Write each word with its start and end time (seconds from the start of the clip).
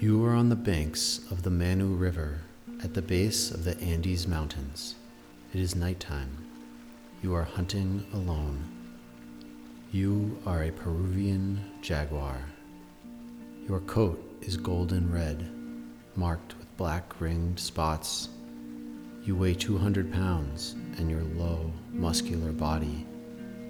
You 0.00 0.24
are 0.26 0.34
on 0.34 0.48
the 0.48 0.56
banks 0.56 1.20
of 1.30 1.44
the 1.44 1.50
Manu 1.50 1.86
River 1.86 2.40
at 2.82 2.94
the 2.94 3.00
base 3.00 3.52
of 3.52 3.62
the 3.62 3.80
Andes 3.80 4.26
Mountains. 4.26 4.96
It 5.54 5.60
is 5.60 5.76
nighttime. 5.76 6.36
You 7.22 7.32
are 7.34 7.44
hunting 7.44 8.04
alone. 8.12 8.64
You 9.92 10.36
are 10.46 10.64
a 10.64 10.72
Peruvian 10.72 11.60
jaguar. 11.80 12.38
Your 13.68 13.80
coat 13.80 14.20
is 14.42 14.56
golden 14.56 15.10
red, 15.12 15.48
marked 16.16 16.58
with 16.58 16.76
black 16.76 17.20
ringed 17.20 17.60
spots. 17.60 18.30
You 19.22 19.36
weigh 19.36 19.54
200 19.54 20.12
pounds, 20.12 20.74
and 20.98 21.08
your 21.08 21.22
low, 21.22 21.72
muscular 21.92 22.50
body 22.50 23.06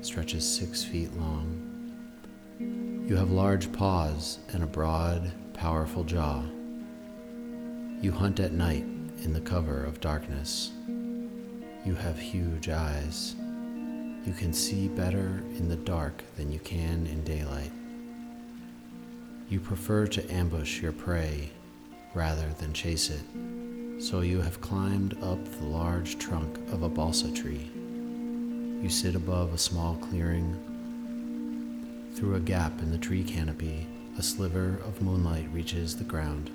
stretches 0.00 0.48
six 0.48 0.82
feet 0.82 1.14
long. 1.18 2.93
You 3.06 3.16
have 3.16 3.30
large 3.30 3.70
paws 3.70 4.38
and 4.54 4.62
a 4.62 4.66
broad, 4.66 5.30
powerful 5.52 6.04
jaw. 6.04 6.42
You 8.00 8.10
hunt 8.12 8.40
at 8.40 8.52
night 8.54 8.86
in 9.22 9.34
the 9.34 9.42
cover 9.42 9.84
of 9.84 10.00
darkness. 10.00 10.72
You 11.84 11.94
have 11.96 12.18
huge 12.18 12.70
eyes. 12.70 13.36
You 14.24 14.32
can 14.32 14.54
see 14.54 14.88
better 14.88 15.42
in 15.58 15.68
the 15.68 15.76
dark 15.76 16.24
than 16.36 16.50
you 16.50 16.58
can 16.60 17.06
in 17.06 17.22
daylight. 17.24 17.72
You 19.50 19.60
prefer 19.60 20.06
to 20.06 20.32
ambush 20.32 20.80
your 20.80 20.92
prey 20.92 21.50
rather 22.14 22.48
than 22.58 22.72
chase 22.72 23.10
it, 23.10 24.02
so 24.02 24.22
you 24.22 24.40
have 24.40 24.62
climbed 24.62 25.22
up 25.22 25.44
the 25.44 25.66
large 25.66 26.18
trunk 26.18 26.56
of 26.72 26.82
a 26.82 26.88
balsa 26.88 27.30
tree. 27.34 27.70
You 27.74 28.88
sit 28.88 29.14
above 29.14 29.52
a 29.52 29.58
small 29.58 29.96
clearing. 29.96 30.73
Through 32.14 32.36
a 32.36 32.40
gap 32.40 32.80
in 32.80 32.92
the 32.92 32.98
tree 32.98 33.24
canopy, 33.24 33.88
a 34.16 34.22
sliver 34.22 34.78
of 34.84 35.02
moonlight 35.02 35.48
reaches 35.52 35.96
the 35.96 36.04
ground. 36.04 36.48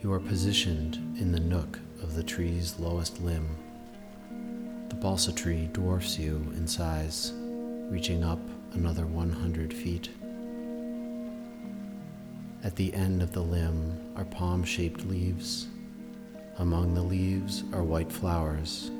You 0.00 0.10
are 0.14 0.20
positioned 0.20 0.94
in 1.20 1.32
the 1.32 1.40
nook 1.40 1.78
of 2.02 2.14
the 2.14 2.22
tree's 2.22 2.78
lowest 2.78 3.20
limb. 3.20 3.46
The 4.88 4.94
balsa 4.94 5.34
tree 5.34 5.68
dwarfs 5.74 6.18
you 6.18 6.36
in 6.56 6.66
size, 6.66 7.34
reaching 7.90 8.24
up 8.24 8.40
another 8.72 9.04
100 9.04 9.74
feet. 9.74 10.08
At 12.62 12.76
the 12.76 12.94
end 12.94 13.22
of 13.22 13.32
the 13.32 13.42
limb 13.42 14.14
are 14.16 14.24
palm 14.24 14.64
shaped 14.64 15.04
leaves. 15.04 15.66
Among 16.56 16.94
the 16.94 17.02
leaves 17.02 17.64
are 17.74 17.82
white 17.82 18.10
flowers. 18.10 18.90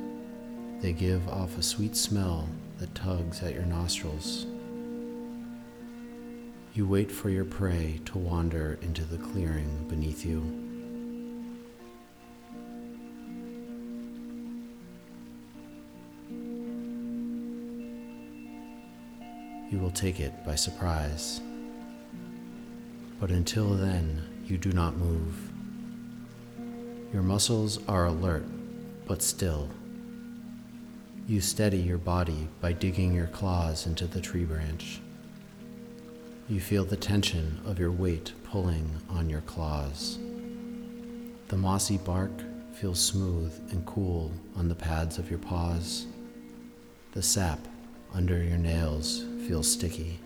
They 0.83 0.93
give 0.93 1.27
off 1.31 1.57
a 1.57 1.63
sweet 1.63 1.97
smell 1.97 2.51
that 2.77 2.95
tugs 2.95 3.43
at 3.43 3.55
your 3.55 3.65
nostrils. 3.65 4.45
You 6.75 6.87
wait 6.87 7.11
for 7.11 7.31
your 7.31 7.45
prey 7.45 8.01
to 8.05 8.19
wander 8.19 8.79
into 8.83 9.05
the 9.05 9.19
clearing 9.19 9.87
beneath 9.89 10.27
you. 10.27 10.65
you 19.75 19.81
will 19.81 19.91
take 19.91 20.21
it 20.21 20.33
by 20.47 20.55
surprise. 20.55 21.41
But 23.19 23.31
until 23.31 23.71
then, 23.71 24.23
you 24.47 24.57
do 24.57 24.71
not 24.71 24.97
move. 24.97 25.51
Your 27.13 27.23
muscles 27.23 27.81
are 27.89 28.07
alert, 28.07 28.47
but 29.09 29.21
still. 29.21 29.69
You 31.27 31.41
steady 31.41 31.79
your 31.79 31.99
body 31.99 32.49
by 32.61 32.73
digging 32.73 33.13
your 33.13 33.27
claws 33.27 33.87
into 33.87 34.07
the 34.07 34.21
tree 34.21 34.45
branch. 34.45 35.01
You 36.47 36.61
feel 36.61 36.85
the 36.85 36.97
tension 36.97 37.59
of 37.65 37.79
your 37.79 37.91
weight 37.91 38.35
pulling 38.45 38.91
on 39.09 39.31
your 39.31 39.41
claws. 39.43 40.19
The 41.49 41.57
mossy 41.57 41.97
bark 41.97 42.33
feels 42.75 43.01
smooth 43.01 43.59
and 43.71 43.87
cool 43.87 44.31
on 44.55 44.69
the 44.69 44.75
pads 44.75 45.17
of 45.17 45.31
your 45.31 45.39
paws. 45.39 46.07
The 47.13 47.23
sap 47.23 47.61
under 48.13 48.45
your 48.45 48.59
nails 48.59 49.25
feels 49.49 49.73
sticky. 49.73 50.21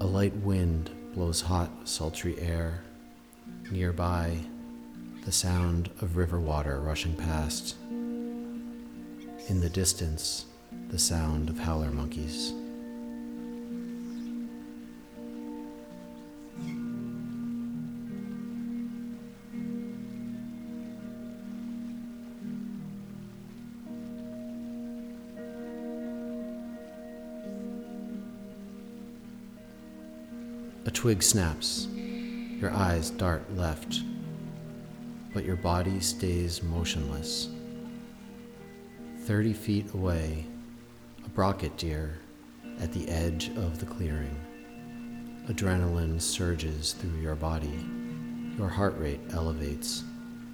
A 0.00 0.06
light 0.06 0.34
wind 0.36 0.90
blows 1.12 1.42
hot, 1.42 1.70
sultry 1.84 2.40
air. 2.40 2.82
Nearby, 3.70 4.38
the 5.26 5.32
sound 5.32 5.90
of 6.00 6.16
river 6.16 6.40
water 6.40 6.80
rushing 6.80 7.14
past. 7.14 7.76
In 7.90 9.60
the 9.60 9.68
distance, 9.68 10.46
the 10.88 10.98
sound 10.98 11.50
of 11.50 11.58
howler 11.58 11.90
monkeys. 11.90 12.54
A 30.86 30.90
twig 30.92 31.20
snaps. 31.20 31.88
Your 31.96 32.70
eyes 32.70 33.10
dart 33.10 33.42
left, 33.56 34.02
but 35.34 35.44
your 35.44 35.56
body 35.56 35.98
stays 35.98 36.62
motionless. 36.62 37.48
Thirty 39.22 39.52
feet 39.52 39.92
away, 39.94 40.46
a 41.24 41.28
brocket 41.30 41.76
deer 41.76 42.20
at 42.78 42.92
the 42.92 43.08
edge 43.08 43.48
of 43.56 43.80
the 43.80 43.86
clearing. 43.86 44.36
Adrenaline 45.48 46.20
surges 46.20 46.92
through 46.92 47.20
your 47.20 47.34
body. 47.34 47.84
Your 48.56 48.68
heart 48.68 48.96
rate 48.96 49.20
elevates, 49.32 50.04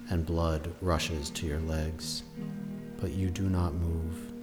and 0.09 0.25
blood 0.25 0.73
rushes 0.81 1.29
to 1.29 1.45
your 1.45 1.61
legs, 1.61 2.23
but 2.99 3.11
you 3.11 3.29
do 3.29 3.43
not 3.43 3.75
move. 3.75 4.33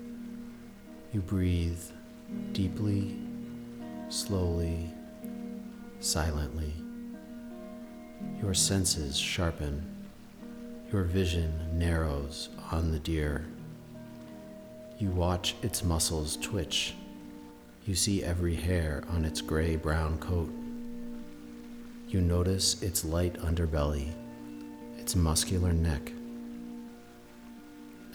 You 1.12 1.20
breathe 1.20 1.82
deeply, 2.52 3.18
slowly, 4.08 4.94
silently. 6.00 6.75
Your 8.41 8.55
senses 8.55 9.19
sharpen. 9.19 9.87
Your 10.91 11.05
vision 11.05 11.78
narrows 11.78 12.49
on 12.72 12.91
the 12.91 12.99
deer. 12.99 13.47
You 14.99 15.11
watch 15.11 15.55
its 15.62 15.84
muscles 15.84 16.37
twitch. 16.38 16.94
You 17.87 17.94
see 17.94 18.25
every 18.25 18.55
hair 18.55 19.05
on 19.11 19.25
its 19.25 19.41
gray 19.41 19.76
brown 19.76 20.19
coat. 20.19 20.50
You 22.08 22.20
notice 22.20 22.82
its 22.82 23.05
light 23.05 23.35
underbelly, 23.35 24.12
its 24.99 25.14
muscular 25.14 25.73
neck. 25.73 26.12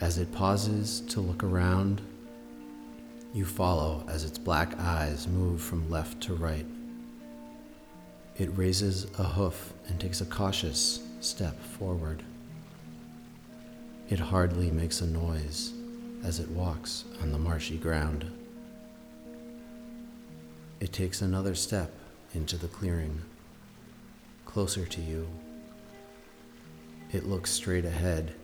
As 0.02 0.18
it 0.18 0.31
pauses 0.34 1.02
to 1.08 1.22
look 1.22 1.44
around, 1.44 2.02
you 3.34 3.46
follow 3.46 4.04
as 4.10 4.26
its 4.26 4.38
black 4.38 4.78
eyes 4.80 5.28
move 5.28 5.62
from 5.62 5.90
left 5.90 6.20
to 6.24 6.34
right. 6.34 6.66
It 8.38 8.50
raises 8.58 9.08
a 9.18 9.24
hoof 9.24 9.72
and 9.88 9.98
takes 9.98 10.20
a 10.20 10.26
cautious 10.26 11.00
step 11.22 11.58
forward. 11.62 12.22
It 14.10 14.20
hardly 14.20 14.70
makes 14.72 15.00
a 15.00 15.08
noise 15.08 15.72
as 16.22 16.40
it 16.40 16.50
walks 16.50 17.06
on 17.22 17.32
the 17.32 17.38
marshy 17.38 17.78
ground. 17.78 18.30
It 20.82 20.92
takes 20.92 21.22
another 21.22 21.56
step 21.56 21.94
into 22.34 22.58
the 22.58 22.68
clearing, 22.68 23.22
closer 24.46 24.86
to 24.86 25.02
you. 25.02 25.30
It 27.14 27.26
looks 27.26 27.52
straight 27.52 27.86
ahead. 27.86 28.36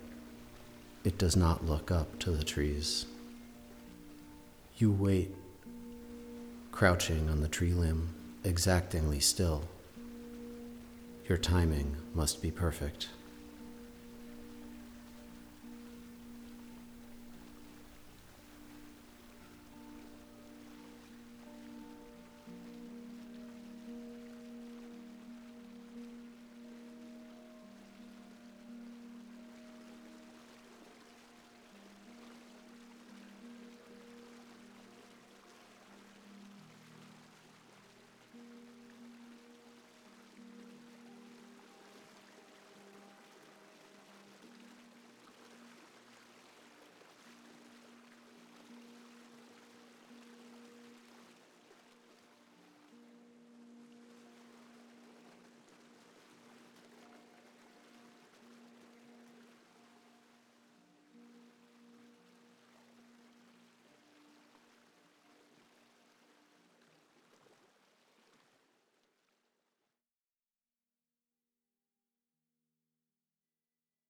It 1.04 1.18
does 1.18 1.36
not 1.36 1.66
look 1.66 1.92
up 1.92 2.18
to 2.20 2.32
the 2.32 2.46
trees. 2.46 3.08
You 4.78 4.94
wait, 4.94 5.36
crouching 6.72 7.30
on 7.30 7.42
the 7.42 7.50
tree 7.50 7.74
limb, 7.74 8.16
exactingly 8.46 9.20
still. 9.20 9.66
Your 11.32 11.38
timing 11.38 11.96
must 12.14 12.42
be 12.42 12.52
perfect. 12.52 13.08